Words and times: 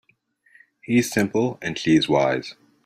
He's 0.81 1.11
simple 1.11 1.59
and 1.61 1.77
she's 1.77 2.09
wise. 2.09 2.55